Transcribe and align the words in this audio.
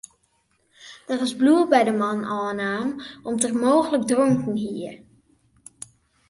Der 1.07 1.19
is 1.25 1.33
bloed 1.41 1.67
by 1.73 1.81
de 1.87 1.93
man 2.01 2.19
ôfnaam 2.37 2.87
om't 3.27 3.45
er 3.49 3.53
mooglik 3.61 4.05
dronken 4.11 4.55
hie. 4.63 4.91